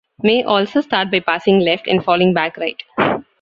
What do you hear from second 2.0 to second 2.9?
falling back right.